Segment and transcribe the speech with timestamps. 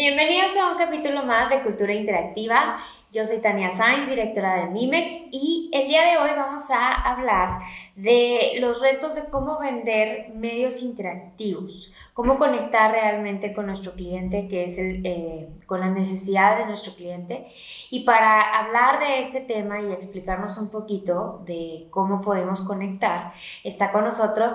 [0.00, 2.78] Bienvenidos a un capítulo más de Cultura Interactiva.
[3.12, 7.60] Yo soy Tania Sainz, directora de MIMEC, y el día de hoy vamos a hablar
[7.96, 14.64] de los retos de cómo vender medios interactivos, cómo conectar realmente con nuestro cliente, que
[14.64, 17.48] es el, eh, con las necesidades de nuestro cliente.
[17.90, 23.92] Y para hablar de este tema y explicarnos un poquito de cómo podemos conectar, está
[23.92, 24.54] con nosotros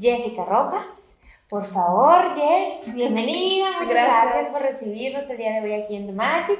[0.00, 1.15] Jessica Rojas.
[1.48, 3.66] Por favor, Jess, bienvenida.
[3.80, 4.48] Muchas gracias.
[4.48, 6.58] por recibirnos el día de hoy aquí en The Magic.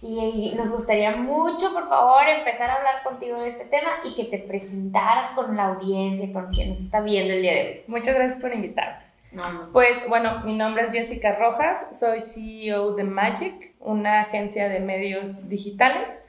[0.00, 4.24] Y, nos gustaría mucho, por favor, empezar a hablar contigo de este tema y que
[4.24, 7.82] te presentaras con la audiencia, con quien nos está viendo el día de hoy.
[7.88, 9.04] Muchas gracias por invitarme.
[9.70, 15.50] Pues bueno, mi nombre es Jessica Rojas, soy CEO de Magic, una agencia de medios
[15.50, 16.24] digitales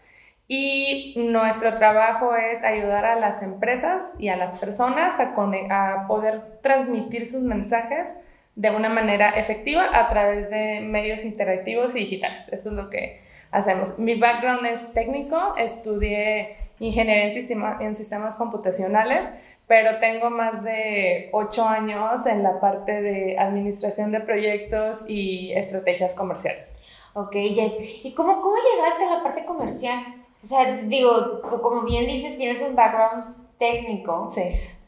[0.48, 5.34] y nuestro trabajo es ayudar a las empresas y a las personas a,
[5.70, 8.22] a poder transmitir sus mensajes
[8.56, 12.50] de una manera efectiva a través de medios interactivos y digitales.
[12.50, 13.22] Eso es lo que
[13.52, 13.98] hacemos.
[13.98, 19.28] Mi background es técnico, estudié ingeniería en, en sistemas computacionales,
[19.68, 26.16] pero tengo más de ocho años en la parte de administración de proyectos y estrategias
[26.16, 26.76] comerciales.
[27.14, 27.74] Ok, Jess.
[28.04, 30.23] ¿Y cómo, cómo llegaste a la parte comercial?
[30.44, 34.30] O sea, digo, como bien dices, tienes un background técnico.
[34.34, 34.42] Sí.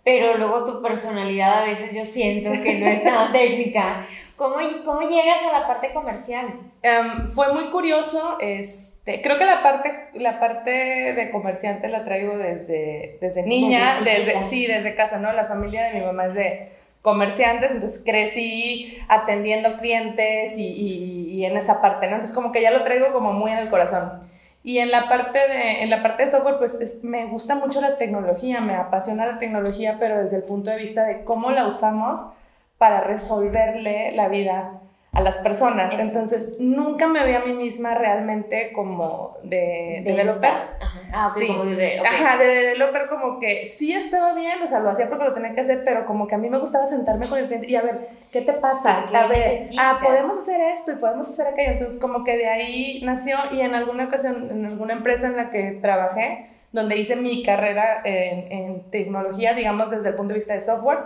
[0.03, 4.05] Pero luego tu personalidad a veces yo siento que no es tan técnica.
[4.35, 6.47] ¿Cómo, ¿Cómo llegas a la parte comercial?
[6.83, 8.37] Um, fue muy curioso.
[8.39, 13.95] Este, creo que la parte, la parte de comerciante la traigo desde, desde niña.
[14.03, 15.31] Desde, sí, desde casa, ¿no?
[15.31, 21.45] La familia de mi mamá es de comerciantes, entonces crecí atendiendo clientes y, y, y
[21.45, 22.15] en esa parte, ¿no?
[22.15, 24.21] Entonces como que ya lo traigo como muy en el corazón.
[24.65, 27.99] Y en la parte de, en la parte de software, pues me gusta mucho la
[27.99, 32.19] tecnología, me apasiona la tecnología, pero desde el punto de vista de cómo la usamos
[32.79, 34.81] para resolverle la vida
[35.15, 35.93] a las personas.
[35.97, 40.49] Entonces, nunca me vi a mí misma realmente como de, developer.
[40.49, 40.99] Ajá.
[41.13, 41.47] Ah, sí.
[41.47, 45.23] como de, Ajá, de developer como que sí estaba bien, o sea, lo hacía porque
[45.23, 47.69] lo tenía que hacer, pero como que a mí me gustaba sentarme con el cliente
[47.69, 49.05] y a ver, ¿qué te pasa?
[49.07, 51.71] a ver, ah, podemos hacer esto y podemos hacer aquello.
[51.71, 55.49] Entonces, como que de ahí nació y en alguna ocasión, en alguna empresa en la
[55.49, 60.55] que trabajé, donde hice mi carrera en, en tecnología, digamos, desde el punto de vista
[60.55, 60.99] de software,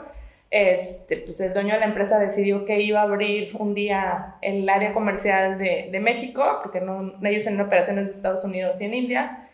[0.52, 4.68] este, pues el dueño de la empresa decidió que iba a abrir un día el
[4.68, 8.94] área comercial de, de México, porque no, ellos tienen operaciones de Estados Unidos y en
[8.94, 9.50] India,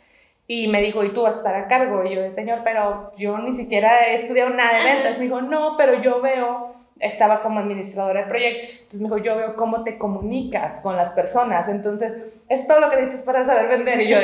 [0.48, 2.04] y me dijo, ¿y tú vas a estar a cargo?
[2.06, 5.18] Y yo, señor, pero yo ni siquiera he estudiado nada de ventas.
[5.18, 9.36] Me dijo, no, pero yo veo, estaba como administradora de proyectos, entonces me dijo, yo
[9.38, 13.68] veo cómo te comunicas con las personas, entonces, es todo lo que necesitas para saber
[13.70, 14.02] vender.
[14.02, 14.18] Y yo,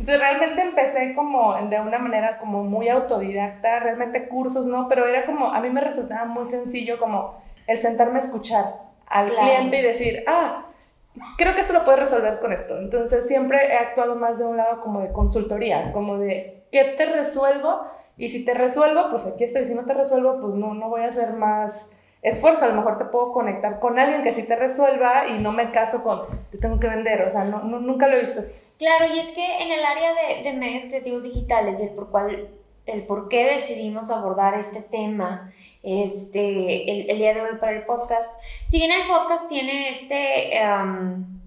[0.00, 4.88] entonces realmente empecé como de una manera como muy autodidacta, realmente cursos, ¿no?
[4.88, 7.34] Pero era como, a mí me resultaba muy sencillo como
[7.66, 8.64] el sentarme a escuchar
[9.06, 10.68] al cliente y decir, ah,
[11.36, 12.78] creo que esto lo puedes resolver con esto.
[12.78, 17.04] Entonces siempre he actuado más de un lado como de consultoría, como de, ¿qué te
[17.04, 17.82] resuelvo?
[18.16, 19.66] Y si te resuelvo, pues aquí estoy.
[19.66, 22.64] Si no te resuelvo, pues no, no voy a hacer más esfuerzo.
[22.64, 25.70] A lo mejor te puedo conectar con alguien que sí te resuelva y no me
[25.72, 27.28] caso con, te tengo que vender.
[27.28, 28.54] O sea, no, nunca lo he visto así.
[28.80, 32.48] Claro, y es que en el área de, medios creativos digitales, el por, cual,
[32.86, 35.52] el por qué decidimos abordar este tema
[35.82, 41.42] este, el, día de hoy para el podcast, si bien el podcast tiene este, um,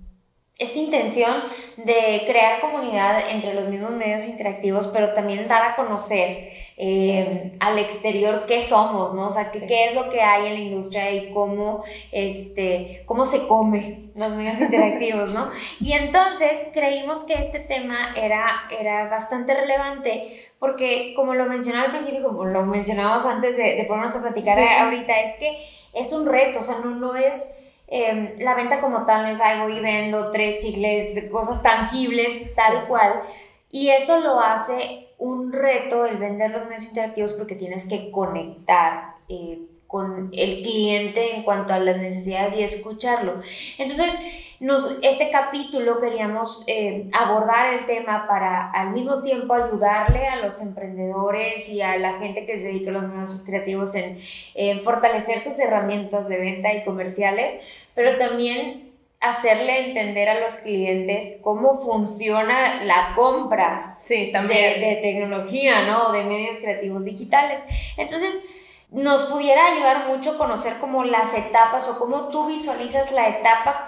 [0.59, 1.33] esta intención
[1.77, 7.78] de crear comunidad entre los mismos medios interactivos, pero también dar a conocer eh, al
[7.78, 9.28] exterior qué somos, ¿no?
[9.28, 13.25] O sea, qué, qué, es lo que hay en la industria y cómo, este, cómo
[13.25, 15.50] se come los medios interactivos, ¿no?
[15.79, 21.91] Y entonces creímos que este tema era, era bastante relevante porque, como lo mencionaba al
[21.91, 26.25] principio, como lo mencionábamos antes de, de ponernos a platicar ahorita, es que es un
[26.25, 27.59] reto, o sea, no, no es...
[27.88, 32.88] Em, la venta como tal no es, voy y vendo tres chicles, cosas tangibles, tal
[32.88, 33.22] cual.
[33.69, 39.16] Y eso lo hace un reto el vender los medios interactivos porque tienes que conectar
[39.29, 43.42] eh, con el cliente en cuanto a las necesidades y escucharlo.
[43.77, 44.12] Entonces,
[44.59, 50.62] nos, este capítulo queríamos eh, abordar el tema para al mismo tiempo ayudarle a los
[50.62, 54.19] emprendedores y a la gente que se dedica a los medios creativos en,
[54.56, 57.50] en fortalecer sus herramientas de venta y comerciales,
[57.95, 58.93] pero también
[59.24, 64.81] hacerle entender a los clientes cómo funciona la compra sí, también.
[64.81, 66.12] De, de, tecnología, ¿no?
[66.12, 67.64] De medios creativos digitales.
[67.96, 68.46] Entonces,
[68.92, 73.88] nos pudiera ayudar mucho conocer como las etapas o cómo tú visualizas la etapa,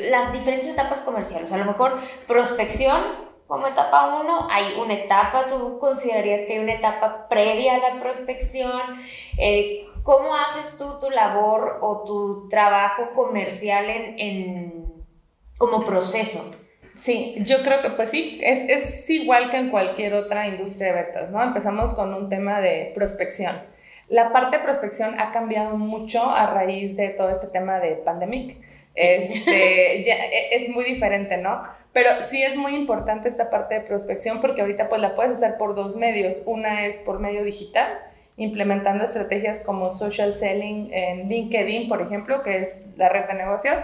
[0.00, 1.52] las diferentes etapas comerciales.
[1.52, 6.74] A lo mejor prospección como etapa 1, hay una etapa, tú considerarías que hay una
[6.74, 8.80] etapa previa a la prospección.
[9.36, 14.90] Eh, ¿Cómo haces tú tu labor o tu trabajo comercial en, en,
[15.60, 16.56] como proceso.
[16.96, 21.02] Sí, yo creo que pues sí, es, es igual que en cualquier otra industria de
[21.02, 21.42] ventas, ¿no?
[21.42, 23.60] Empezamos con un tema de prospección.
[24.08, 28.56] La parte de prospección ha cambiado mucho a raíz de todo este tema de pandemic.
[28.94, 31.62] Este, ya, e, es muy diferente, ¿no?
[31.92, 35.58] Pero sí es muy importante esta parte de prospección porque ahorita pues la puedes hacer
[35.58, 36.42] por dos medios.
[36.46, 37.98] Una es por medio digital,
[38.40, 43.80] implementando estrategias como social selling en LinkedIn, por ejemplo, que es la red de negocios.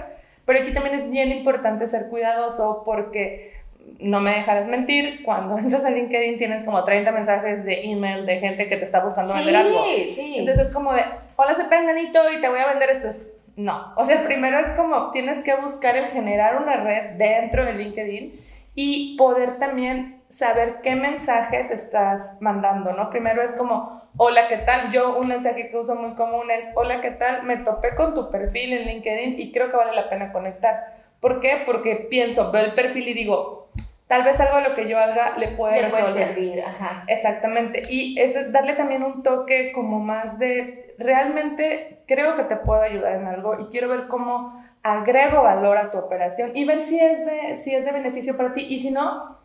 [0.46, 3.52] Pero aquí también es bien importante ser cuidadoso porque
[4.00, 8.40] no me dejarás mentir, cuando entras a LinkedIn tienes como 30 mensajes de email de
[8.40, 9.84] gente que te está buscando vender algo.
[9.84, 10.36] Sí.
[10.38, 11.02] Entonces es como de,
[11.36, 13.08] hola, soy Penganito y te voy a vender esto.
[13.56, 17.74] No, o sea, primero es como tienes que buscar el generar una red dentro de
[17.74, 18.40] LinkedIn
[18.74, 23.10] y poder también saber qué mensajes estás mandando, ¿no?
[23.10, 24.92] Primero es como, hola, ¿qué tal?
[24.92, 27.42] Yo un mensaje que uso muy común es, hola, ¿qué tal?
[27.44, 30.96] Me topé con tu perfil en LinkedIn y creo que vale la pena conectar.
[31.20, 31.62] ¿Por qué?
[31.64, 33.68] Porque pienso, veo el perfil y digo,
[34.06, 36.62] tal vez algo de lo que yo haga le puede, le puede servir.
[36.62, 37.04] Ajá.
[37.06, 37.82] Exactamente.
[37.90, 43.16] Y es darle también un toque como más de, realmente creo que te puedo ayudar
[43.16, 47.26] en algo y quiero ver cómo agrego valor a tu operación y ver si es
[47.26, 49.36] de, si es de beneficio para ti y si no,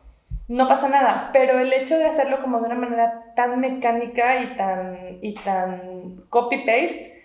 [0.48, 1.30] no pasa nada.
[1.34, 6.24] Pero el hecho de hacerlo como de una manera tan mecánica y tan, y tan
[6.30, 7.24] copy-paste,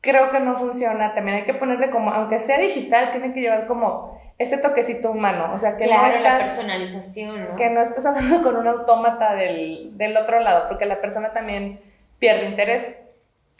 [0.00, 1.14] creo que no funciona.
[1.14, 5.52] También hay que ponerle como, aunque sea digital, tiene que llevar como ese toquecito humano,
[5.52, 7.56] o sea, que no estás, la personalización, ¿no?
[7.56, 11.80] Que no estés hablando con un autómata del, del, otro lado, porque la persona también
[12.20, 13.04] pierde interés.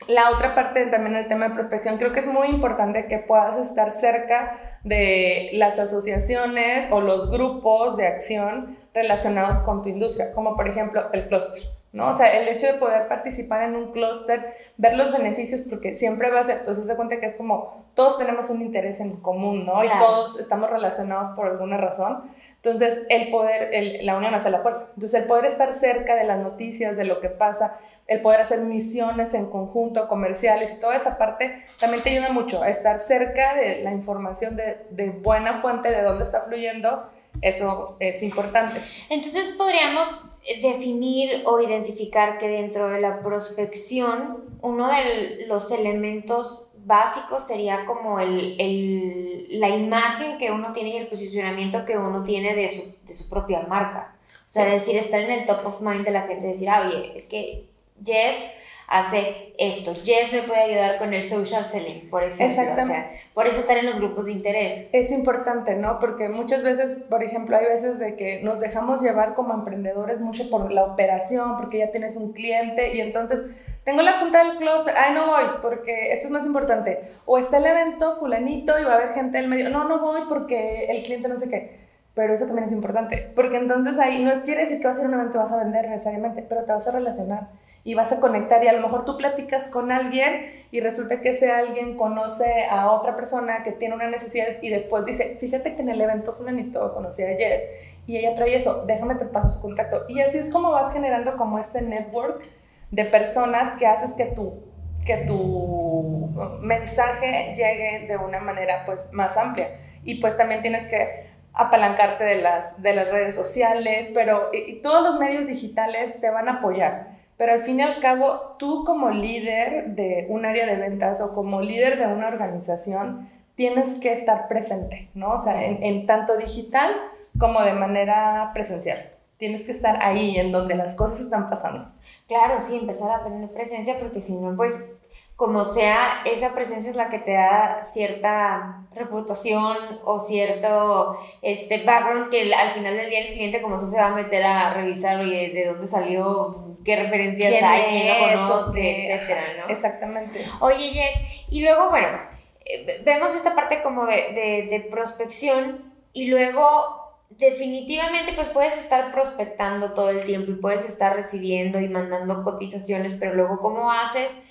[0.06, 3.56] La otra parte también el tema de prospección, creo que es muy importante que puedas
[3.56, 10.56] estar cerca de las asociaciones o los grupos de acción relacionados con tu industria, como
[10.56, 11.62] por ejemplo el clúster.
[11.92, 12.10] ¿no?
[12.10, 16.30] O sea, el hecho de poder participar en un clúster, ver los beneficios, porque siempre
[16.30, 19.82] vas a, entonces se cuenta que es como, todos tenemos un interés en común, ¿no?
[19.82, 22.31] Y todos estamos relacionados por alguna razón.
[22.56, 24.88] Entonces, el poder, el, la unión hace la fuerza.
[24.94, 27.78] Entonces, el poder estar cerca de las noticias, de lo que pasa,
[28.08, 32.62] el poder hacer misiones en conjunto, comerciales y toda esa parte, también te ayuda mucho
[32.62, 37.10] a estar cerca de la información de, de buena fuente, de dónde está fluyendo.
[37.43, 38.81] Eso es importante.
[39.10, 40.25] Entonces, podríamos
[40.62, 48.19] definir o identificar que dentro de la prospección uno de los elementos básicos sería como
[48.19, 52.94] el, el, la imagen que uno tiene y el posicionamiento que uno tiene de su,
[53.06, 54.16] de su propia marca.
[54.49, 57.12] O sea, decir, estar en el top of mind de la gente, decir, ah, oye,
[57.14, 57.68] es que
[58.04, 58.52] Jess
[58.88, 59.94] hace esto.
[60.02, 62.46] Jess me puede ayudar con el social selling, por ejemplo.
[62.46, 62.82] Exactamente.
[62.82, 64.88] O sea, por eso estar en los grupos de interés.
[64.92, 66.00] Es importante, ¿no?
[66.00, 70.48] Porque muchas veces, por ejemplo, hay veces de que nos dejamos llevar como emprendedores mucho
[70.48, 73.50] por la operación, porque ya tienes un cliente y entonces
[73.84, 77.10] tengo la junta del clúster, ay, no voy porque esto es más importante.
[77.26, 80.22] O está el evento fulanito y va a haber gente del medio, no, no voy
[80.28, 81.78] porque el cliente no sé qué.
[82.14, 84.96] Pero eso también es importante, porque entonces ahí no es quiere decir que va a
[84.96, 87.48] ser un evento vas a vender necesariamente, pero te vas a relacionar
[87.84, 91.30] y vas a conectar y a lo mejor tú platicas con alguien y resulta que
[91.30, 95.82] ese alguien conoce a otra persona que tiene una necesidad y después dice, fíjate que
[95.82, 97.62] en el evento fulanito conocí a Jess
[98.06, 100.04] y ella trae eso, déjame te paso su contacto.
[100.08, 102.42] Y así es como vas generando como este network
[102.90, 104.62] de personas que haces que tu,
[105.04, 106.31] que tu
[106.62, 109.79] mensaje llegue de una manera pues más amplia.
[110.05, 114.50] Y pues también tienes que apalancarte de las, de las redes sociales, pero
[114.82, 118.84] todos los medios digitales te van a apoyar pero al fin y al cabo, tú
[118.84, 124.12] como líder de un área de ventas o como líder de una organización, tienes que
[124.12, 125.34] estar presente, ¿no?
[125.34, 126.92] O sea, en, tanto digital
[127.38, 129.12] como de manera presencial.
[129.36, 131.92] Tienes que estar ahí, en donde las cosas están pasando.
[132.26, 134.96] Claro, sí, empezar a tener presencia, porque si no, pues
[135.36, 142.30] como sea, esa presencia es la que te da cierta reputación o cierto este, background
[142.30, 145.52] que al final del día el cliente como se va a meter a revisar, oye,
[145.54, 149.68] de dónde salió, qué referencias hay, quién lo conoce, etcétera, ¿no?
[149.68, 150.46] Exactamente.
[150.60, 152.18] Oye, Jess, y luego, bueno,
[152.64, 159.12] eh, vemos esta parte como de, de, de prospección y luego definitivamente pues puedes estar
[159.12, 164.44] prospectando todo el tiempo y puedes estar recibiendo y mandando cotizaciones, pero luego cómo haces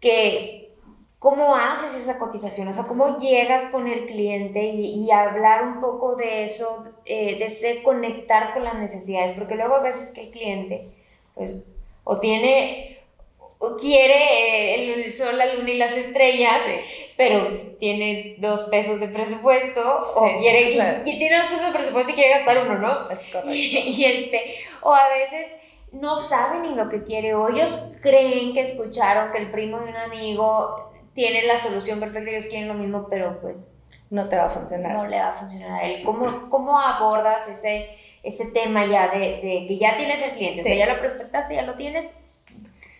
[0.00, 0.64] que
[1.18, 6.16] cómo haces esa cotización, o sea, cómo llegas con el cliente y, hablar un poco
[6.16, 10.30] de eso, eh, de ese conectar con las necesidades, porque luego a veces que el
[10.30, 10.94] cliente,
[11.34, 11.64] pues,
[12.04, 12.98] o tiene,
[13.58, 16.60] o quiere eh, el sol, la luna y las estrellas,
[17.16, 19.82] pero tiene dos pesos de presupuesto,
[20.16, 20.72] o quiere,
[21.04, 23.10] y, tiene dos pesos de presupuesto y quiere gastar uno, ¿no?
[23.10, 23.48] Es correcto.
[23.52, 25.56] y este, o a veces
[25.92, 29.90] no saben ni lo que quiere o ellos creen que escucharon que el primo de
[29.90, 33.72] un amigo tiene la solución perfecta, ellos quieren lo mismo, pero pues
[34.10, 34.92] no te va a funcionar.
[34.92, 36.02] No le va a funcionar a él.
[36.04, 40.62] ¿Cómo, cómo abordas ese, ese tema ya de, de que ya tienes el cliente?
[40.62, 42.28] O sea, ya lo prospectaste, ya lo tienes.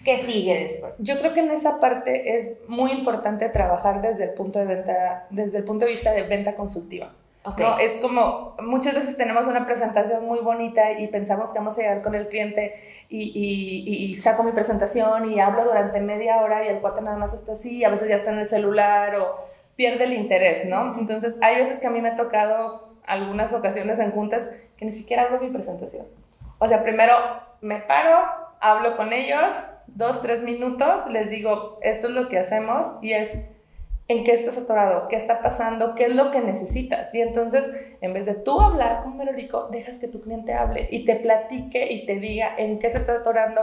[0.05, 0.97] ¿Qué sigue después?
[0.99, 5.27] Yo creo que en esa parte es muy importante trabajar desde el punto de venta,
[5.31, 7.13] desde el punto de vista de venta consultiva.
[7.59, 7.79] ¿no?
[7.79, 12.03] Es como muchas veces tenemos una presentación muy bonita y pensamos que vamos a llegar
[12.03, 12.75] con el cliente
[13.09, 17.19] y, y, y, saco mi presentación y hablo durante media hora y el cuate nada
[17.19, 20.99] más está así, a veces ya está en el celular o pierde el interés, ¿no?
[20.99, 24.93] Entonces hay veces que a mí me ha tocado algunas ocasiones en juntas que ni
[24.93, 26.07] siquiera hablo mi presentación.
[26.59, 27.15] O sea, primero
[27.61, 28.19] me paro,
[28.61, 29.53] hablo con ellos,
[29.87, 33.45] dos, tres minutos, les digo, esto es lo que hacemos y es
[34.07, 37.15] en qué estás atorado, qué está pasando, qué es lo que necesitas.
[37.15, 41.05] Y entonces, en vez de tú hablar con Merolico, dejas que tu cliente hable y
[41.05, 43.63] te platique y te diga en qué se está atorando,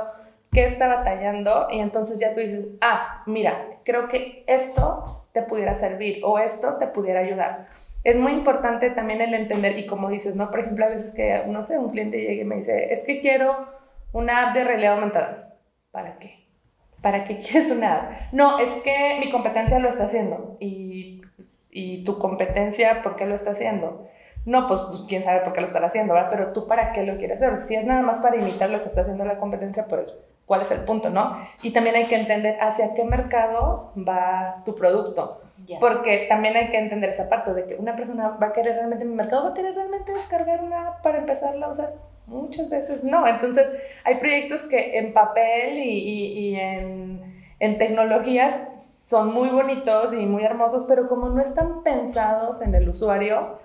[0.51, 1.67] qué está batallando.
[1.71, 6.77] Y entonces ya tú dices, ah, mira, creo que esto te pudiera servir o esto
[6.77, 7.67] te pudiera ayudar.
[8.03, 10.49] Es muy importante también el entender, y como dices, ¿no?
[10.49, 13.21] Por ejemplo, a veces que, no sé, un cliente llega y me dice, es que
[13.21, 13.67] quiero
[14.11, 15.55] una app de realidad aumentada.
[15.91, 16.41] ¿Para qué?
[17.01, 20.57] ¿para qué quieres una No, es que mi competencia lo está haciendo.
[20.59, 21.21] Y,
[21.69, 24.07] y tu competencia, ¿por qué lo está haciendo?
[24.45, 26.29] No, pues, pues, quién sabe por qué lo están haciendo, ¿verdad?
[26.31, 27.57] Pero tú para qué lo quieres hacer.
[27.59, 30.07] Si es nada más para imitar lo que está haciendo la competencia, pues
[30.47, 31.37] cuál es el punto, ¿no?
[31.61, 35.41] Y también hay que entender hacia qué mercado va tu producto.
[35.79, 39.05] Porque también hay que entender esa parte de que una persona va a querer realmente
[39.05, 41.93] mi mercado, va a querer realmente descargar una app para empezarla a usar
[42.27, 43.27] Muchas veces no.
[43.27, 43.69] Entonces,
[44.05, 48.55] hay proyectos que en papel y, y, en, en, tecnologías
[49.05, 53.59] son muy bonitos y muy hermosos, pero como no están pensados en el usuario,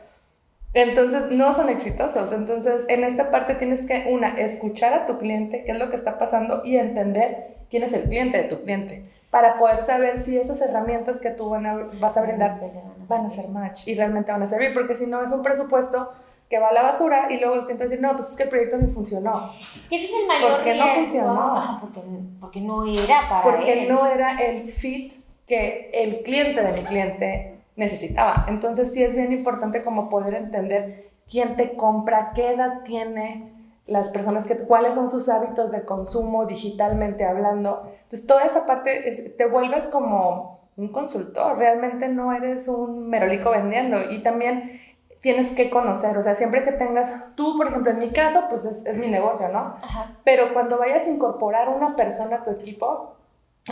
[0.75, 2.33] entonces no son exitosos.
[2.33, 5.97] Entonces, en esta parte tienes que, una, escuchar a tu cliente, qué es lo que
[5.97, 9.05] está pasando y entender quién es el cliente de tu cliente
[9.37, 12.59] para poder saber si esas herramientas que tú van a, vas a brindar
[13.07, 16.11] van a ser match y realmente van a servir, porque si no es un presupuesto
[16.49, 18.49] que va a la basura y luego el cliente dice, no, pues es que el
[18.49, 19.33] proyecto no funcionó.
[19.91, 21.81] ¿Qué es el mayor ¿Por qué no funcionó?
[22.41, 25.13] porque, no era para Porque no era el fit
[25.47, 28.47] que el cliente de mi cliente necesitaba.
[28.49, 33.53] Entonces sí es bien importante como poder entender quién te compra, qué edad tiene
[33.87, 37.91] las personas, que, cuáles son sus hábitos de consumo digitalmente hablando.
[38.05, 44.11] Entonces toda esa parte te vuelves como un consultor, realmente no eres un merolico vendiendo
[44.11, 44.81] y también
[45.21, 48.65] tienes que conocer, o sea, siempre que tengas, tú, por ejemplo, en mi caso, pues
[48.65, 49.77] es, es mi negocio, ¿no?
[49.83, 50.13] Ajá.
[50.25, 53.17] Pero cuando vayas a incorporar una persona a tu equipo,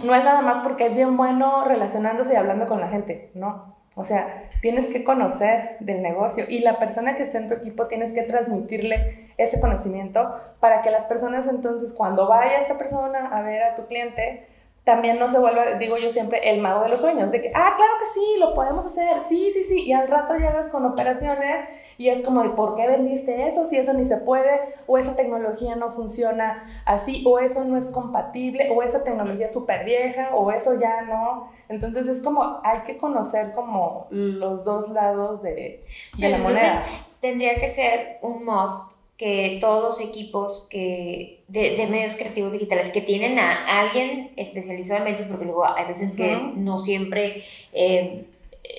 [0.03, 3.77] no es nada más porque es bien bueno relacionándose y hablando con la gente, ¿no?
[3.95, 7.87] O sea, tienes que conocer del negocio y la persona que está en tu equipo
[7.87, 13.43] tienes que transmitirle ese conocimiento para que las personas entonces cuando vaya esta persona a
[13.43, 14.47] ver a tu cliente,
[14.83, 17.75] también no se vuelve, digo yo siempre, el mago de los sueños, de que, ah,
[17.77, 21.69] claro que sí, lo podemos hacer, sí, sí, sí, y al rato llegas con operaciones
[21.99, 23.67] y es como de, ¿por qué vendiste eso?
[23.67, 27.91] Si eso ni se puede, o esa tecnología no funciona así, o eso no es
[27.91, 31.51] compatible, o esa tecnología es súper vieja, o eso ya no.
[31.69, 35.85] Entonces es como, hay que conocer como los dos lados de,
[36.19, 36.85] de la moneda.
[37.21, 43.01] Tendría que ser un must que todos los equipos que de, medios creativos digitales que
[43.01, 48.27] tienen a alguien especializado en ventas, porque luego hay veces que no siempre eh,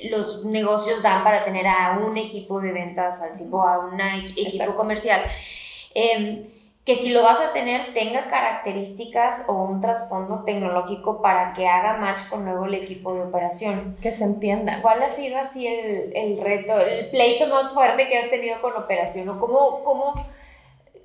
[0.09, 4.75] los negocios dan para tener a un equipo de ventas al o a un equipo
[4.75, 5.21] comercial.
[5.93, 6.49] Eh,
[6.85, 11.97] que si lo vas a tener tenga características o un trasfondo tecnológico para que haga
[11.97, 13.97] match con luego el equipo de operación.
[13.99, 14.83] Que se entienda.
[14.83, 18.73] ¿Cuál ha sido así el, el reto, el pleito más fuerte que has tenido con
[18.73, 19.27] operación?
[19.29, 20.13] ¿O cómo, cómo,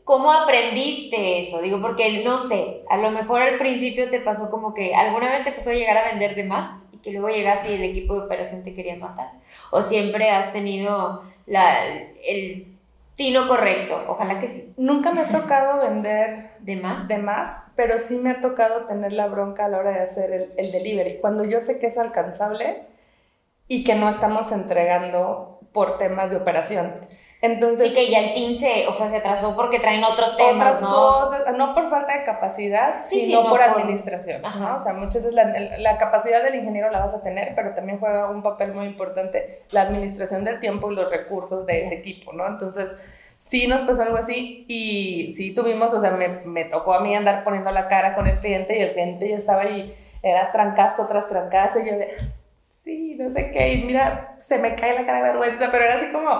[0.04, 1.62] cómo aprendiste eso?
[1.62, 5.44] Digo, porque no sé, a lo mejor al principio te pasó como que alguna vez
[5.44, 8.26] te a llegar a vender de más y que luego llegaste y el equipo de
[8.26, 9.30] operación te quería matar.
[9.70, 11.86] O siempre has tenido la,
[12.22, 12.70] el
[13.28, 14.72] lo correcto, ojalá que sí.
[14.78, 17.06] Nunca me ha tocado vender de más.
[17.06, 20.32] De más, pero sí me ha tocado tener la bronca a la hora de hacer
[20.32, 21.18] el, el delivery.
[21.20, 22.84] Cuando yo sé que es alcanzable
[23.68, 26.92] y que no estamos entregando por temas de operación.
[27.42, 30.82] Entonces, sí, que ya el team se, o sea, se atrasó porque traen otros temas,
[30.82, 34.44] otras cosas, no por falta de capacidad, sino por administración.
[34.44, 35.44] O sea, muchas veces la,
[35.78, 39.62] la, capacidad del ingeniero la vas a tener, pero también juega un papel muy importante
[39.72, 42.46] la administración del tiempo y los recursos de ese equipo, ¿no?
[42.46, 42.94] Entonces,
[43.38, 47.16] sí nos pasó algo así y sí tuvimos, o sea, me, me tocó a mí
[47.16, 51.06] andar poniendo la cara con el cliente y el cliente ya estaba ahí, era trancazo
[51.08, 52.16] tras trancazo y yo de,
[52.84, 55.94] sí, no sé qué, y mira, se me cae la cara de vergüenza, pero era
[55.96, 56.30] así como,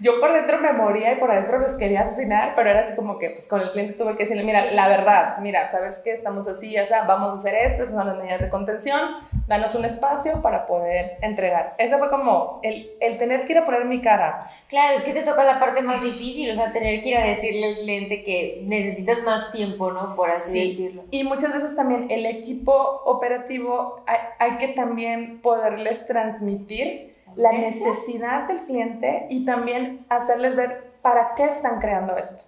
[0.00, 3.18] yo por dentro me moría y por adentro los quería asesinar, pero era así como
[3.18, 6.12] que, pues con el cliente tuve que decirle, mira, la verdad, mira, ¿sabes qué?
[6.12, 9.00] Estamos así, ya sea, vamos a hacer esto, esas son las medidas de contención,
[9.46, 11.74] danos un espacio para poder entregar.
[11.76, 14.40] Eso fue como el, el, tener que ir a poner mi cara.
[14.68, 17.24] Claro, es que te toca la parte más difícil, o sea, tener que ir a
[17.24, 20.14] decirle al cliente que necesitas más tiempo, ¿no?
[20.16, 21.04] Por así decirlo.
[21.10, 22.72] Y muchas veces también el equipo
[23.04, 30.84] operativo hay, hay que también poderles transmitir la necesidad del cliente y también hacerles ver
[31.00, 32.44] para qué están creando esto.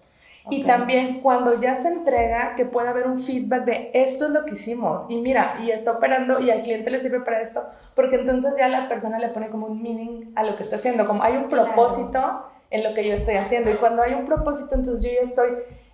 [0.50, 4.44] Y también cuando ya se entrega, que pueda haber un feedback de esto es lo
[4.44, 5.06] que hicimos.
[5.08, 8.68] Y mira, y está operando y al cliente le sirve para esto, porque entonces ya
[8.68, 11.48] la persona le pone como un meaning a lo que está haciendo, como hay un
[11.48, 13.70] propósito en lo que yo estoy haciendo.
[13.70, 15.50] Y cuando hay un propósito, entonces yo ya estoy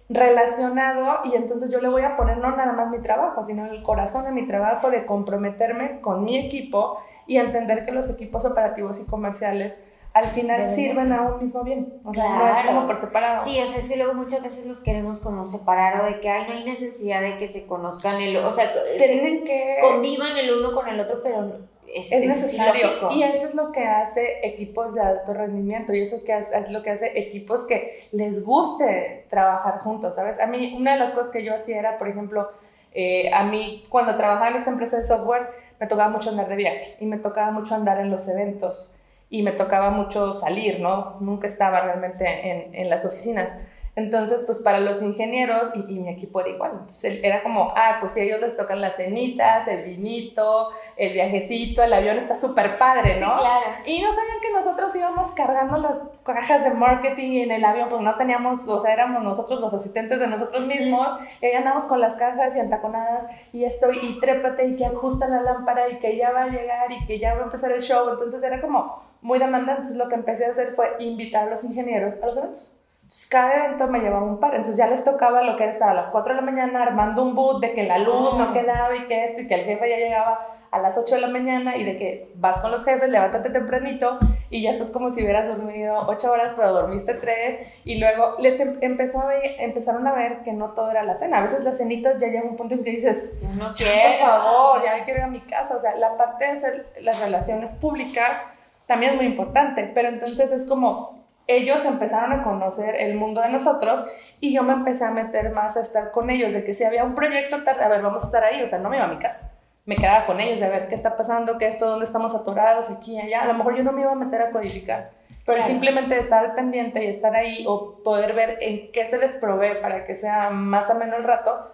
[0.08, 3.82] relacionado y entonces yo le voy a poner no nada más mi trabajo, sino el
[3.82, 9.00] corazón de mi trabajo de comprometerme con mi equipo y entender que los equipos operativos
[9.00, 9.84] y comerciales
[10.14, 12.00] al final sirven a un mismo bien.
[12.04, 13.44] O sea, no es como por separado.
[13.44, 16.28] Sí, o sea, es que luego muchas veces los queremos como separar o de que
[16.28, 20.58] ay, no hay necesidad de que se conozcan el o sea, tienen que convivan el
[20.58, 21.52] uno con el otro, pero
[21.94, 22.88] es, es necesario.
[23.10, 26.82] y eso es lo que hace equipos de alto rendimiento y eso que es lo
[26.82, 30.40] que hace equipos que les guste trabajar juntos, ¿sabes?
[30.40, 32.50] A mí, una de las cosas que yo hacía era, por ejemplo,
[32.92, 35.48] eh, a mí cuando trabajaba en esta empresa de software,
[35.80, 39.42] me tocaba mucho andar de viaje y me tocaba mucho andar en los eventos y
[39.42, 41.16] me tocaba mucho salir, ¿no?
[41.20, 43.52] Nunca estaba realmente en, en las oficinas.
[43.98, 46.70] Entonces, pues para los ingenieros y, y, mi equipo era igual.
[46.74, 51.14] Entonces era como, ah, pues si a ellos les tocan las cenitas, el vinito, el
[51.14, 53.34] viajecito, el avión está súper padre, ¿no?
[53.34, 53.66] Sí, claro.
[53.86, 58.04] Y no sabían que nosotros íbamos cargando las cajas de marketing en el avión, porque
[58.04, 61.08] no teníamos, o sea, éramos nosotros los asistentes de nosotros mismos,
[61.42, 65.26] y ahí andamos con las cajas y entaconadas, y estoy, y trépate, y que ajusta
[65.26, 67.82] la lámpara, y que ya va a llegar, y que ya va a empezar el
[67.82, 68.08] show.
[68.10, 69.80] Entonces era como muy demandante.
[69.82, 72.77] Entonces lo que empecé a hacer fue invitar a los ingenieros a los eventos.
[73.08, 74.54] Entonces cada evento me llevaba un par.
[74.54, 77.34] Entonces ya les tocaba lo que estar a las 4 de la mañana armando un
[77.34, 79.96] boot de que la luz no quedaba y que esto y que el jefe ya
[79.96, 83.48] llegaba a las 8 de la mañana y de que vas con los jefes, levántate
[83.48, 84.18] tempranito
[84.50, 88.60] y ya estás como si hubieras dormido 8 horas, pero dormiste 3 y luego les
[88.60, 91.38] em, empezó a ver, empezaron a ver que no todo era la cena.
[91.38, 94.84] A veces las cenitas ya llega un punto en que dices, no quiero, por favor,
[94.84, 95.78] ya quiero ir a mi casa.
[95.78, 98.52] O sea, la parte de hacer las relaciones públicas
[98.84, 101.18] también es muy importante, pero entonces es como
[101.48, 104.04] ellos empezaron a conocer el mundo de nosotros
[104.38, 107.02] y yo me empecé a meter más a estar con ellos, de que si había
[107.02, 109.18] un proyecto, a ver, vamos a estar ahí, o sea, no me iba a mi
[109.18, 112.90] casa, me quedaba con ellos, de ver qué está pasando, qué esto, dónde estamos atorados,
[112.90, 115.10] aquí y allá, a lo mejor yo no me iba a meter a codificar,
[115.44, 119.34] pero simplemente estar al pendiente y estar ahí o poder ver en qué se les
[119.36, 121.72] provee para que sea más o menos el rato,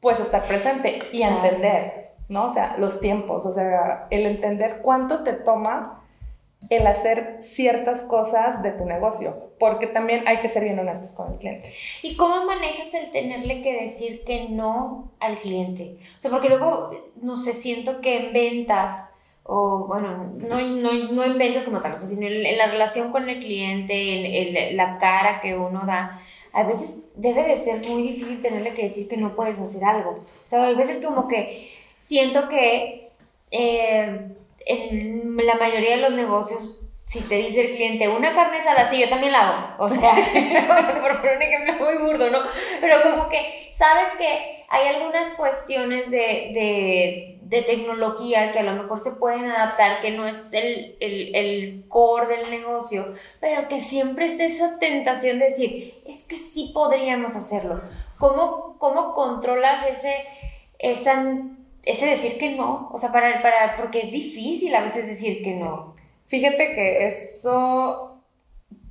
[0.00, 2.44] pues estar presente y entender, ¿no?
[2.44, 6.05] O sea, los tiempos, o sea, el entender cuánto te toma
[6.70, 11.32] el hacer ciertas cosas de tu negocio, porque también hay que ser bien honestos con
[11.32, 11.72] el cliente.
[12.02, 15.98] ¿Y cómo manejas el tenerle que decir que no al cliente?
[16.18, 16.90] O sea, porque luego,
[17.22, 19.12] no sé, siento que en ventas,
[19.44, 23.38] o bueno, no, no, no en ventas como tal, sino en, la relación con el
[23.38, 26.20] cliente, en, la cara que uno da,
[26.52, 30.10] a veces debe de ser muy difícil tenerle que decir que no puedes hacer algo.
[30.10, 33.12] O sea, a veces como que siento que...
[33.52, 34.32] Eh,
[34.66, 38.98] en la mayoría de los negocios, si te dice el cliente una carne asada, sí,
[39.00, 39.84] yo también la hago.
[39.84, 40.12] O sea,
[41.00, 42.40] por poner un ejemplo muy burdo, ¿no?
[42.80, 48.82] Pero como que sabes que hay algunas cuestiones de, de, de tecnología que a lo
[48.82, 53.78] mejor se pueden adaptar, que no es el, el, el, core del negocio, pero que
[53.78, 57.80] siempre está esa tentación de decir, es que sí podríamos hacerlo.
[58.18, 60.26] ¿Cómo, cómo controlas ese,
[60.80, 61.24] esa
[61.86, 65.54] ese decir que no, o sea, para, para, porque es difícil a veces decir que
[65.54, 65.94] no.
[66.26, 68.20] Fíjate que eso,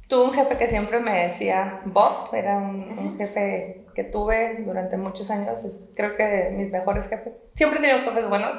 [0.07, 5.29] tuve un jefe que siempre me decía, Bob, era un, jefe que tuve durante muchos
[5.29, 8.55] años, es, creo que mis mejores jefes, siempre he tenido jefes buenos,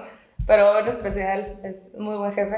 [0.47, 2.57] pero en especial es muy buen jefe.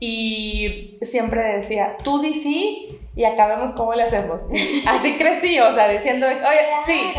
[0.00, 4.42] Y siempre decía, tú di sí y acabemos cómo le hacemos.
[4.86, 7.12] Así crecí, o sea, diciendo, oye, sí,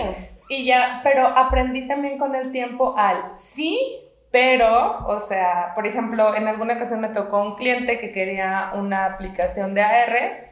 [0.50, 3.80] y ya, pero aprendí también con el tiempo al sí,
[4.32, 9.06] pero, o sea, por ejemplo, en alguna ocasión me tocó un cliente que quería una
[9.06, 10.50] aplicación de AR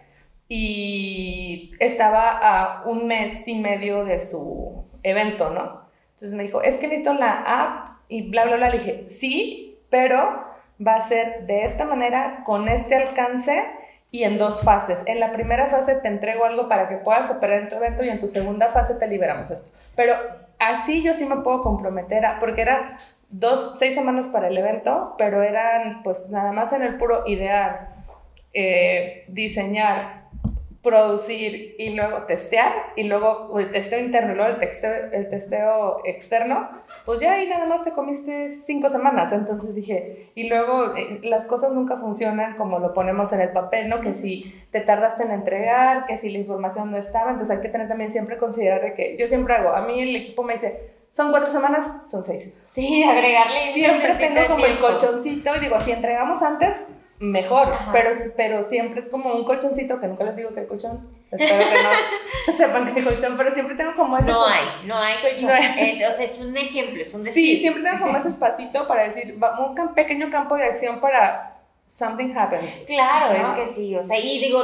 [0.48, 5.88] y estaba a un mes y medio de su evento, ¿no?
[6.14, 8.70] Entonces me dijo, es que necesito la app y bla, bla, bla.
[8.70, 10.44] Le dije, sí, pero
[10.86, 13.64] va a ser de esta manera, con este alcance
[14.10, 15.04] y en dos fases.
[15.06, 18.10] En la primera fase te entrego algo para que puedas operar en tu evento y
[18.10, 19.78] en tu segunda fase te liberamos esto.
[19.98, 20.16] Pero
[20.60, 22.98] así yo sí me puedo comprometer, a, porque era
[23.30, 27.96] dos, seis semanas para el evento, pero eran pues nada más en el puro idear,
[28.54, 30.17] eh, diseñar,
[30.88, 36.02] producir y luego testear y luego el testeo interno y luego el testeo, el testeo
[36.06, 36.70] externo,
[37.06, 39.34] pues ya ahí nada más te comiste cinco semanas.
[39.34, 43.90] Entonces dije, y luego eh, las cosas nunca funcionan como lo ponemos en el papel,
[43.90, 44.00] ¿no?
[44.00, 47.70] Que si te tardaste en entregar, que si la información no estaba, entonces hay que
[47.70, 50.96] tener también siempre considerar de que yo siempre hago, a mí el equipo me dice,
[51.12, 52.54] son cuatro semanas, son seis.
[52.70, 53.74] Sí, agregarle.
[53.74, 56.88] Siempre tengo como el colchoncito y digo, si entregamos antes,
[57.20, 61.08] mejor, pero, pero siempre es como un colchoncito, que nunca les digo que hay colchón,
[61.32, 64.32] espero que no sepan que hay colchón, pero siempre tengo como ese...
[64.32, 67.56] No hay, no hay colchón, Es, o sea, es un ejemplo, es un decir.
[67.56, 72.36] Sí, siempre tengo como ese espacito para decir, un pequeño campo de acción para something
[72.36, 72.84] happens.
[72.86, 74.62] Claro, es que sí, o sea, y digo,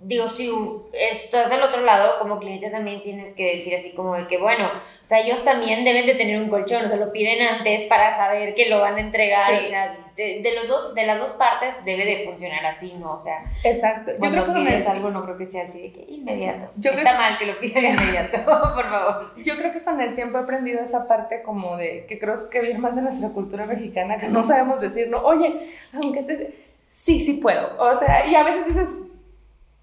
[0.00, 0.52] digo, si
[0.92, 4.66] estás del otro lado, como cliente también tienes que decir así como de que, bueno,
[4.68, 8.16] o sea, ellos también deben de tener un colchón, o sea, lo piden antes para
[8.16, 11.76] saber que lo van a entregar, o sea, de, los dos, de las dos partes
[11.84, 13.12] debe de funcionar así, ¿no?
[13.12, 14.10] O sea, Exacto.
[14.10, 16.72] Yo cuando creo que pides algo no creo que sea así de que inmediato.
[16.76, 19.32] Yo Está mal que lo pidan inmediato, por favor.
[19.36, 22.60] Yo creo que con el tiempo he aprendido esa parte como de, que creo que
[22.60, 26.48] viene más de nuestra cultura mexicana, que no sabemos decir, no, oye, aunque estés,
[26.90, 27.78] sí, sí puedo.
[27.78, 28.88] O sea, y a veces dices,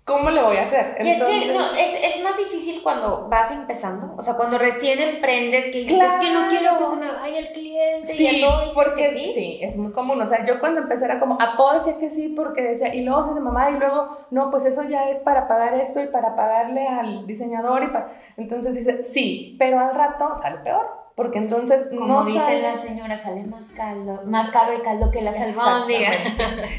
[0.06, 0.96] ¿cómo le voy a hacer?
[1.00, 5.66] es que no, es, es, más difícil cuando vas empezando, o sea, cuando recién emprendes,
[5.66, 8.72] que dices, es que no quiero que se me vaya el cliente sí, y todo,
[8.76, 9.32] porque sí?
[9.34, 12.12] sí, es muy común, o sea, yo cuando empecé era como, a puedo decir que
[12.12, 15.20] sí, porque decía, y luego se dice mamá, y luego, no, pues eso ya es
[15.22, 19.96] para pagar esto y para pagarle al diseñador y para, entonces dice, sí, pero al
[19.96, 21.05] rato sale peor.
[21.16, 25.22] Porque entonces Como no dice la señora, sale más caldo, más caro el caldo que
[25.22, 26.18] la albóndigas.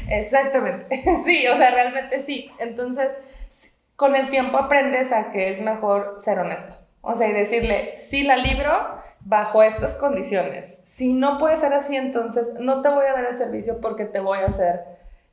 [0.09, 0.95] Exactamente.
[1.25, 2.51] sí, o sea, realmente sí.
[2.59, 3.11] Entonces,
[3.95, 6.75] con el tiempo aprendes a que es mejor ser honesto.
[7.01, 8.71] O sea, y decirle, sí la libro
[9.21, 10.81] bajo estas condiciones.
[10.85, 14.19] Si no puede ser así, entonces no te voy a dar el servicio porque te
[14.19, 14.83] voy a hacer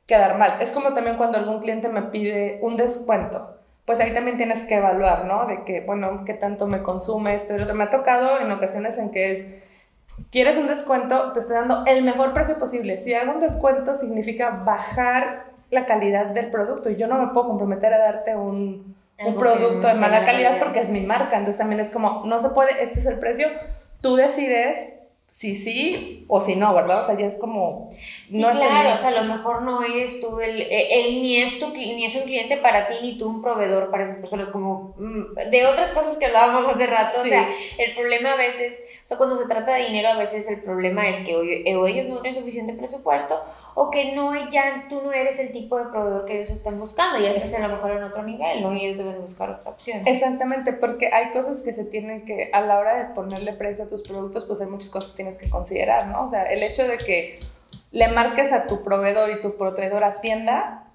[0.07, 0.61] quedar mal.
[0.61, 3.54] Es como también cuando algún cliente me pide un descuento
[3.85, 5.45] pues ahí también tienes que evaluar, ¿no?
[5.45, 8.51] De que, bueno, qué tanto me consume esto y lo que me ha tocado en
[8.51, 9.55] ocasiones en que es,
[10.31, 12.97] quieres un descuento, te estoy dando el mejor precio posible.
[12.97, 17.47] Si hago un descuento significa bajar la calidad del producto y yo no me puedo
[17.47, 21.37] comprometer a darte un, un producto de mala calidad porque es mi marca.
[21.37, 23.49] Entonces también es como, no se puede, este es el precio,
[24.01, 24.99] tú decides
[25.35, 27.03] si sí o si no, ¿verdad?
[27.03, 27.91] O sea, ya es como...
[28.31, 31.73] Sí, claro, o sea, a lo mejor no eres tú, el, él ni es, tu,
[31.73, 35.49] ni es un cliente para ti, ni tú un proveedor para esas personas, como mm,
[35.51, 39.17] de otras cosas que hablábamos hace rato, o sea, el problema a veces, o sea,
[39.17, 42.39] cuando se trata de dinero, a veces el problema es que o ellos no tienen
[42.39, 43.39] suficiente presupuesto
[43.75, 47.19] o que no ya tú no eres el tipo de proveedor que ellos están buscando,
[47.19, 48.73] ya estás a lo mejor en otro nivel, ¿no?
[48.73, 50.01] Y ellos deben buscar otra opción.
[50.07, 53.89] Exactamente, porque hay cosas que se tienen que, a la hora de ponerle precio a
[53.89, 56.25] tus productos, pues hay muchas cosas que tienes que considerar, ¿no?
[56.25, 57.35] O sea, el hecho de que
[57.91, 60.87] le marques a tu proveedor y tu proveedor atienda,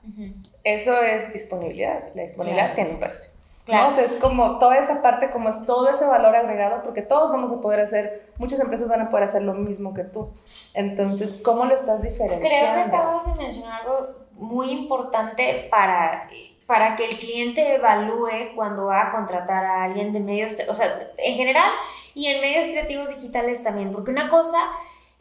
[0.64, 2.12] eso es disponibilidad.
[2.14, 3.38] La disponibilidad tiene un precio.
[3.70, 3.96] Claro.
[3.96, 7.60] es como toda esa parte, como es todo ese valor agregado, porque todos vamos a
[7.60, 10.30] poder hacer, muchas empresas van a poder hacer lo mismo que tú.
[10.74, 12.46] Entonces, ¿cómo lo estás diferenciando?
[12.46, 16.28] Creo que acabas de mencionar algo muy importante para,
[16.66, 21.10] para que el cliente evalúe cuando va a contratar a alguien de medios, o sea,
[21.18, 21.70] en general
[22.14, 24.58] y en medios creativos digitales también, porque una cosa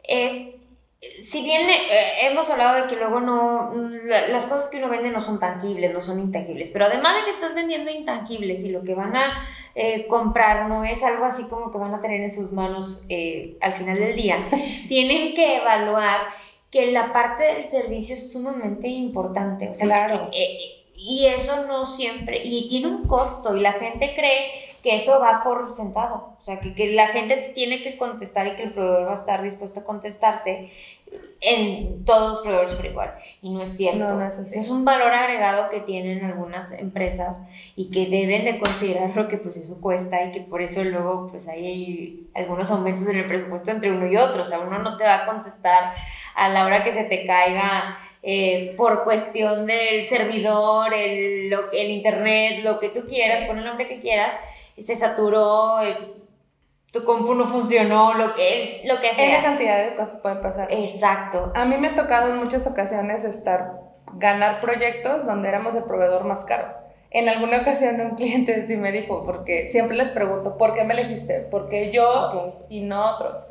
[0.02, 0.59] es
[1.22, 3.72] si bien eh, hemos hablado de que luego no,
[4.04, 7.30] las cosas que uno vende no son tangibles, no son intangibles, pero además de que
[7.30, 11.72] estás vendiendo intangibles y lo que van a eh, comprar no es algo así como
[11.72, 14.36] que van a tener en sus manos eh, al final del día,
[14.88, 16.20] tienen que evaluar
[16.70, 19.70] que la parte del servicio es sumamente importante.
[19.70, 20.30] O sea, claro.
[20.94, 25.42] y eso no siempre, y tiene un costo y la gente cree que eso va
[25.44, 29.08] por sentado, o sea, que, que, la gente tiene que contestar y que el proveedor
[29.08, 30.72] va a estar dispuesto a contestarte
[31.40, 33.14] en todos los proveedores por igual.
[33.42, 34.04] Y no es cierto.
[34.22, 37.38] es, un valor agregado que tienen algunas empresas
[37.76, 41.28] y que deben de considerar lo que pues eso cuesta y que por eso luego
[41.30, 44.42] pues hay algunos aumentos en el presupuesto entre uno y otro.
[44.42, 45.94] O sea, uno no te va a contestar
[46.34, 47.98] a la hora que se te caiga.
[48.22, 53.88] Eh, por cuestión del servidor, el, el internet, lo que tú quieras, pon el nombre
[53.88, 54.34] que quieras,
[54.82, 55.78] se saturó,
[56.92, 59.38] tu compu no funcionó, lo que, lo que sea.
[59.38, 60.68] Esa cantidad de cosas pueden pasar.
[60.72, 61.52] Exacto.
[61.54, 63.80] A mí me ha tocado en muchas ocasiones estar,
[64.14, 66.80] ganar proyectos donde éramos el proveedor más caro.
[67.10, 70.94] En alguna ocasión un cliente sí me dijo, porque siempre les pregunto, ¿por qué me
[70.94, 71.40] elegiste?
[71.50, 73.46] ¿Por qué yo y no otros?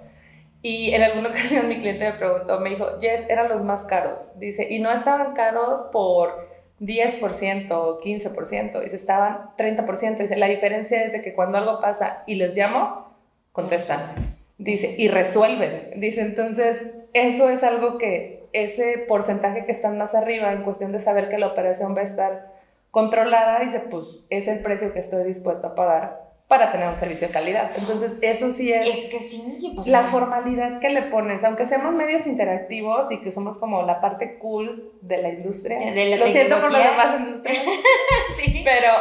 [0.62, 4.38] Y en alguna ocasión mi cliente me preguntó, me dijo, Yes, eran los más caros.
[4.40, 10.18] Dice, y no estaban caros por 10% o 15%, dice, estaban 30%.
[10.18, 13.14] Dice, la diferencia es de que cuando algo pasa y les llamo,
[13.52, 14.38] contestan.
[14.58, 16.00] Dice, y resuelven.
[16.00, 21.00] Dice, entonces, eso es algo que ese porcentaje que están más arriba en cuestión de
[21.00, 22.54] saber que la operación va a estar
[22.92, 27.28] controlada, dice, pues es el precio que estoy dispuesto a pagar para tener un servicio
[27.28, 27.72] de calidad.
[27.78, 31.94] Entonces, eso sí es, es que sí, pues, la formalidad que le pones, aunque seamos
[31.94, 35.80] medios interactivos y que somos como la parte cool de la industria.
[36.18, 37.64] Lo siento por las demás industrias,
[38.44, 38.64] sí.
[38.66, 38.92] pero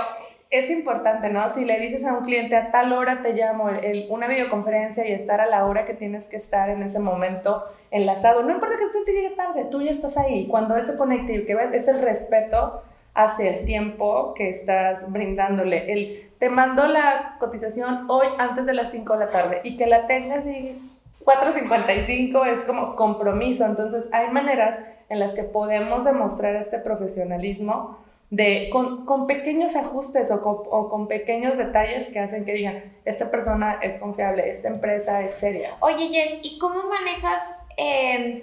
[0.51, 1.49] es importante, ¿no?
[1.49, 5.13] Si le dices a un cliente a tal hora te llamo, el, una videoconferencia y
[5.13, 8.85] estar a la hora que tienes que estar en ese momento enlazado, no importa que
[8.85, 10.47] el cliente llegue tarde, tú ya estás ahí.
[10.49, 12.83] Cuando él se conecte y que ves, es el respeto
[13.15, 15.91] hacia el tiempo que estás brindándole.
[15.91, 19.87] El, te mando la cotización hoy antes de las 5 de la tarde y que
[19.87, 20.77] la tengas y
[21.25, 23.67] 4.55 es como compromiso.
[23.67, 27.99] Entonces hay maneras en las que podemos demostrar este profesionalismo
[28.31, 32.83] de, con, con pequeños ajustes o con, o con, pequeños detalles que hacen que digan,
[33.05, 35.71] esta persona es confiable, esta empresa es seria.
[35.81, 37.43] Oye, Jess, ¿y cómo manejas,
[37.77, 38.43] em,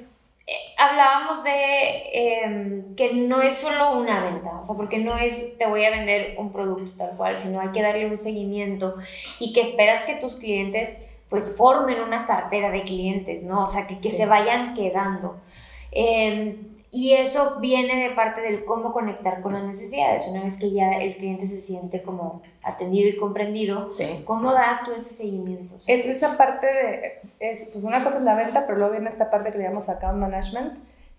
[0.77, 5.65] hablábamos de em, que no es solo una venta, o sea, porque no es te
[5.65, 8.95] voy a vender un producto tal cual, sino hay que darle un seguimiento
[9.39, 13.63] y que esperas que tus clientes pues formen una cartera de clientes, ¿no?
[13.63, 15.37] O sea, que, que se vayan quedando.
[15.91, 16.55] Eh,
[16.91, 20.27] y eso viene de parte del cómo conectar con las necesidades.
[20.29, 23.91] Una vez que ya el cliente se siente como atendido y comprendido,
[24.25, 25.75] ¿cómo das tú ese seguimiento?
[25.87, 29.29] Es esa parte de, es, pues una cosa es la venta, pero luego viene esta
[29.29, 30.73] parte que le llamamos account management,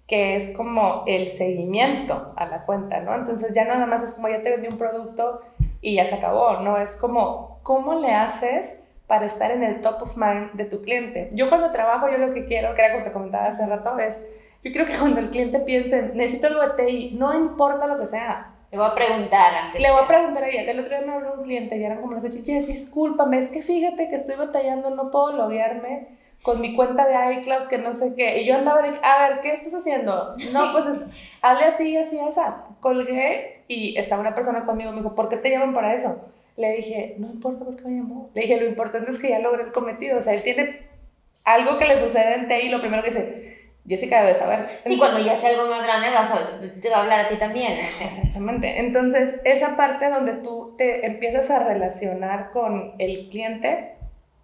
[0.07, 3.15] que es como el seguimiento a la cuenta, ¿no?
[3.15, 5.43] Entonces ya nada más es como ya te vendí un producto
[5.81, 6.79] y ya se acabó, ¿no?
[6.79, 8.83] Es como, ¿cómo le haces?
[9.07, 11.31] para estar en el top of mind de tu cliente.
[11.33, 14.29] Yo cuando trabajo, yo lo que quiero, que era como te comentaba hace rato, es
[14.65, 18.09] yo creo que cuando el cliente piense, necesito algo de TI, no importa lo que
[18.09, 18.56] sea.
[18.77, 19.81] Le voy a preguntar antes.
[19.81, 20.71] Le voy a preguntar a ella.
[20.71, 22.37] El otro día me habló un cliente y eran como las ocho.
[22.37, 26.09] discúlpame, es que fíjate que estoy batallando, no puedo loguearme
[26.43, 28.43] con mi cuenta de iCloud, que no sé qué.
[28.43, 30.37] Y yo andaba de, a ver, ¿qué estás haciendo?
[30.53, 30.87] No, pues,
[31.41, 32.41] hazle así, así, así.
[32.81, 36.21] Colgué y estaba una persona conmigo, me dijo, ¿por qué te llaman para eso?
[36.59, 38.29] Le dije, no importa por qué me llamó.
[38.35, 40.19] Le dije, lo importante es que ya logré el cometido.
[40.19, 40.87] O sea, él tiene
[41.45, 43.46] algo que le sucede en TI, lo primero que dice,
[43.89, 44.67] Jessica debe saber.
[44.85, 46.31] Sí, cuando ya sea algo más grande vas
[46.81, 47.73] te va a hablar a ti también.
[47.75, 48.81] Exactamente.
[48.81, 53.97] Entonces, esa parte donde tú te empiezas a relacionar con el cliente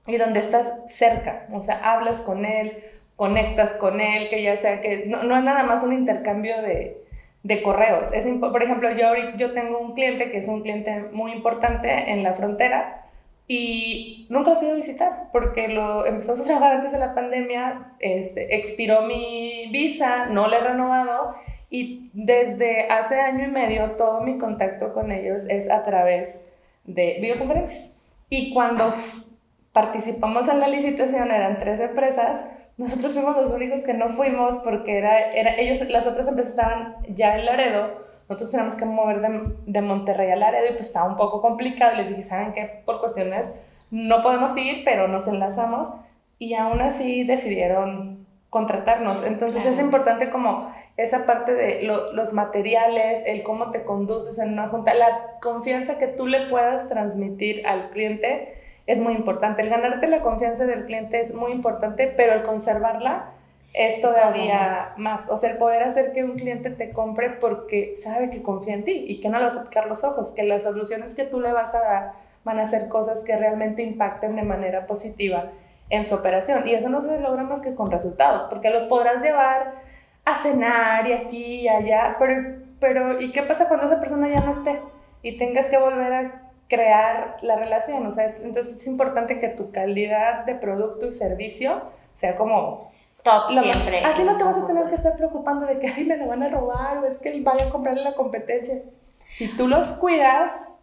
[0.06, 2.84] y donde estás cerca, o sea, hablas con él,
[3.16, 7.02] conectas con él, que ya sea que no, no es nada más un intercambio de,
[7.42, 8.12] de correos.
[8.12, 12.22] Es, por ejemplo, yo, yo tengo un cliente que es un cliente muy importante en
[12.22, 13.01] la frontera
[13.48, 17.14] y nunca lo he ido a visitar porque lo empezamos a trabajar antes de la
[17.14, 21.34] pandemia, este, expiró mi visa, no le he renovado
[21.68, 26.46] y desde hace año y medio todo mi contacto con ellos es a través
[26.84, 27.98] de videoconferencias.
[28.28, 28.92] Y cuando
[29.72, 34.98] participamos en la licitación, eran tres empresas, nosotros fuimos los únicos que no fuimos porque
[34.98, 39.54] era, era, ellos, las otras empresas estaban ya en Laredo nosotros tenemos que mover de,
[39.66, 41.96] de Monterrey a Laredo y pues estaba un poco complicado.
[41.96, 42.82] Les dije, ¿saben qué?
[42.84, 45.88] Por cuestiones no podemos ir, pero nos enlazamos
[46.38, 49.24] y aún así decidieron contratarnos.
[49.24, 54.68] Entonces es importante como esa parte de los materiales, el cómo te conduces en una
[54.68, 58.54] junta, la confianza que tú le puedas transmitir al cliente
[58.86, 59.62] es muy importante.
[59.62, 63.30] El ganarte la confianza del cliente es muy importante, pero el conservarla
[63.74, 65.30] es todavía más.
[65.30, 68.84] O sea, el poder hacer que un cliente te compre porque sabe que confía en
[68.84, 71.40] ti y que no le vas a picar los ojos, que las soluciones que tú
[71.40, 72.12] le vas a dar
[72.44, 75.50] van a ser cosas que realmente impacten de manera positiva
[75.88, 76.66] en su operación.
[76.66, 79.74] Y eso no se logra más que con resultados, porque los podrás llevar
[80.24, 84.40] a cenar y aquí y allá, pero, pero ¿y qué pasa cuando esa persona ya
[84.40, 84.80] no esté
[85.22, 88.06] y tengas que volver a crear la relación?
[88.06, 91.82] O sea, entonces es importante que tu calidad de producto y servicio
[92.14, 92.91] sea como
[93.22, 94.04] top siempre.
[94.04, 96.42] así no te vas a tener que estar preocupando de que, ay, me lo van
[96.42, 98.82] a robar o es que vaya a comprarle la competencia.
[99.30, 100.74] Si tú los cuidas,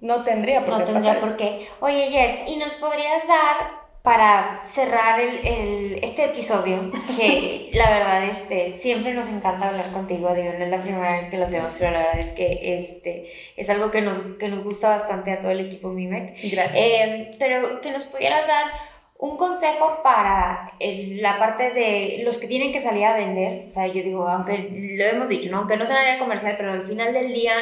[0.00, 0.80] no tendría por qué.
[0.80, 1.68] No tendría por qué.
[1.80, 8.24] Oye, Jess, ¿y nos podrías dar para cerrar el, el, este episodio, que la verdad
[8.30, 11.74] este, siempre nos encanta hablar contigo, digo, no es la primera vez que lo hacemos,
[11.78, 15.40] pero la verdad es que este, es algo que nos, que nos gusta bastante a
[15.40, 16.34] todo el equipo MIMEC.
[16.50, 16.72] Gracias.
[16.74, 18.64] Eh, pero que nos pudieras dar
[19.20, 23.86] un consejo para la parte de los que tienen que salir a vender, o sea,
[23.86, 25.58] yo digo, aunque lo hemos dicho, ¿no?
[25.58, 27.54] aunque no sea área comercial, pero al final del día,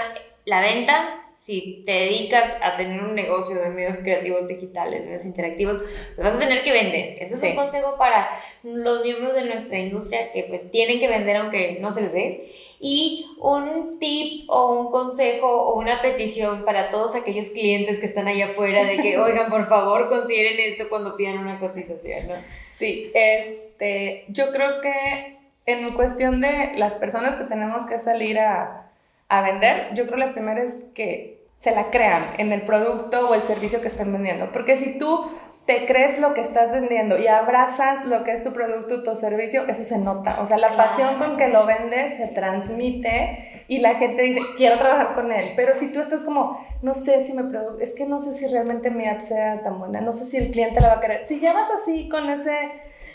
[0.45, 5.79] la venta, si te dedicas a tener un negocio de medios creativos digitales, medios interactivos,
[6.15, 7.11] pues vas a tener que vender.
[7.19, 8.29] Entonces, un consejo para
[8.63, 12.53] los miembros de nuestra industria que pues tienen que vender aunque no se les dé
[12.81, 18.29] y un tip o un consejo o una petición para todos aquellos clientes que están
[18.29, 22.35] allá afuera de que, oigan, por favor, consideren esto cuando pidan una cotización, ¿no?
[22.71, 25.37] Sí, este, yo creo que
[25.67, 28.91] en cuestión de las personas que tenemos que salir a,
[29.29, 33.29] a vender, yo creo que la primera es que se la crean en el producto
[33.29, 34.51] o el servicio que están vendiendo.
[34.53, 35.29] Porque si tú
[35.69, 39.65] te crees lo que estás vendiendo y abrazas lo que es tu producto, tu servicio,
[39.69, 40.41] eso se nota.
[40.41, 44.79] O sea, la pasión con que lo vendes se transmite y la gente dice, quiero
[44.79, 45.53] trabajar con él.
[45.57, 48.47] Pero si tú estás como, no sé si me produce, es que no sé si
[48.47, 51.27] realmente mi ad sea tan buena, no sé si el cliente la va a querer.
[51.27, 52.57] Si ya vas así con ese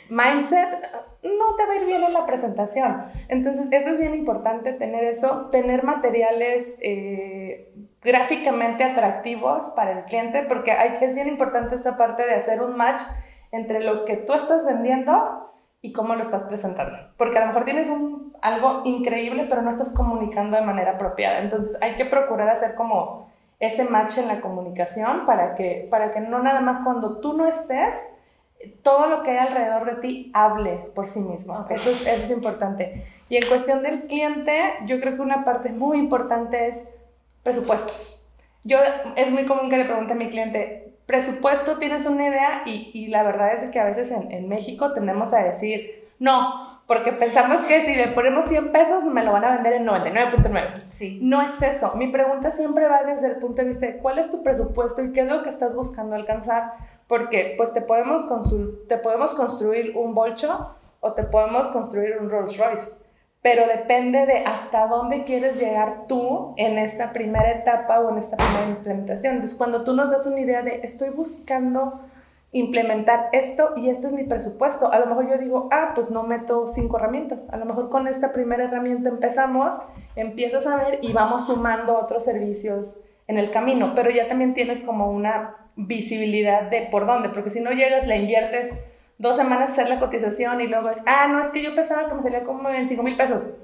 [0.10, 0.70] mindset,
[1.24, 3.04] no te va a ir bien en la presentación.
[3.30, 10.44] Entonces, eso es bien importante, tener eso, tener materiales eh, gráficamente atractivos para el cliente,
[10.44, 13.02] porque hay, es bien importante esta parte de hacer un match
[13.52, 16.98] entre lo que tú estás vendiendo y cómo lo estás presentando.
[17.18, 21.40] Porque a lo mejor tienes un, algo increíble, pero no estás comunicando de manera apropiada.
[21.40, 26.20] Entonces hay que procurar hacer como ese match en la comunicación para que, para que
[26.20, 27.96] no nada más cuando tú no estés,
[28.82, 31.66] todo lo que hay alrededor de ti hable por sí mismo.
[31.70, 33.06] Eso, es, eso es importante.
[33.30, 36.88] Y en cuestión del cliente, yo creo que una parte muy importante es
[37.44, 38.30] presupuestos.
[38.64, 38.80] Yo,
[39.16, 42.64] es muy común que le pregunte a mi cliente, presupuesto, ¿tienes una idea?
[42.66, 46.82] Y, y la verdad es que a veces en, en, México tendemos a decir, no,
[46.88, 50.82] porque pensamos que si le ponemos 100 pesos me lo van a vender en 99.9.
[50.90, 51.20] Sí.
[51.22, 51.96] No es eso.
[51.96, 55.12] Mi pregunta siempre va desde el punto de vista de cuál es tu presupuesto y
[55.12, 56.74] qué es lo que estás buscando alcanzar.
[57.08, 58.30] Porque pues te podemos,
[58.88, 63.03] te podemos construir un bolcho o te podemos construir un Rolls Royce
[63.44, 68.38] pero depende de hasta dónde quieres llegar tú en esta primera etapa o en esta
[68.38, 69.34] primera implementación.
[69.34, 72.00] Entonces, cuando tú nos das una idea de estoy buscando
[72.54, 76.24] implementar esto y este es mi presupuesto, a lo mejor yo digo, ah, pues no
[76.24, 79.76] meto cinco herramientas, a lo mejor con esta primera herramienta empezamos,
[80.16, 84.84] empiezas a ver y vamos sumando otros servicios en el camino, pero ya también tienes
[84.84, 88.82] como una visibilidad de por dónde, porque si no llegas, la inviertes
[89.24, 92.22] dos semanas hacer la cotización y luego, ah, no, es que yo pensaba que me
[92.22, 93.56] salía como en 5 mil pesos.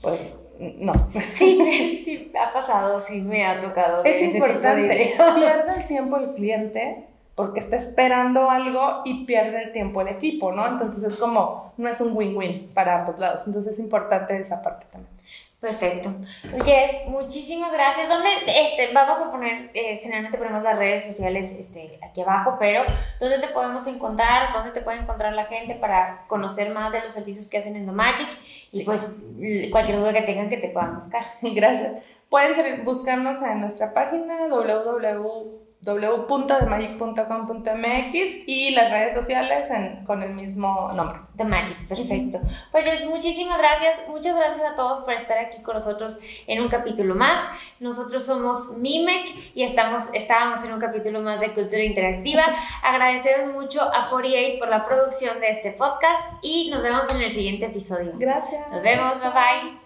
[0.00, 0.92] Pues no.
[1.20, 1.58] Sí,
[2.04, 4.04] sí, ha pasado, sí me ha tocado.
[4.04, 5.14] Es importante.
[5.16, 10.52] Pierde el tiempo el cliente porque está esperando algo y pierde el tiempo el equipo,
[10.52, 10.66] ¿no?
[10.66, 13.46] Entonces es como, no es un win-win para ambos lados.
[13.48, 15.13] Entonces es importante esa parte también.
[15.64, 16.10] Perfecto.
[16.62, 18.06] Jess, muchísimas gracias.
[18.06, 22.82] ¿Dónde, este, vamos a poner, eh, generalmente ponemos las redes sociales este, aquí abajo, pero
[23.18, 24.52] ¿dónde te podemos encontrar?
[24.52, 27.94] ¿Dónde te puede encontrar la gente para conocer más de los servicios que hacen en
[27.94, 28.28] Magic?
[28.72, 29.22] Y pues
[29.70, 31.24] cualquier duda que tengan que te puedan buscar.
[31.40, 31.94] Gracias.
[32.28, 39.68] Pueden buscarnos en nuestra página www www.themagic.com.mx y las redes sociales
[40.06, 41.18] con el mismo nombre.
[41.36, 42.40] The Magic, perfecto.
[42.70, 47.14] Pues muchísimas gracias, muchas gracias a todos por estar aquí con nosotros en un capítulo
[47.14, 47.40] más.
[47.80, 52.44] Nosotros somos Mimec y estamos, estábamos en un capítulo más de Cultura Interactiva.
[52.82, 57.30] Agradecemos mucho a 48 por la producción de este podcast y nos vemos en el
[57.30, 58.12] siguiente episodio.
[58.16, 58.70] Gracias.
[58.70, 59.83] Nos vemos, bye bye.